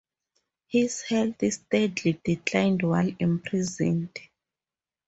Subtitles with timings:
[0.65, 4.17] His health steadily declined while imprisoned.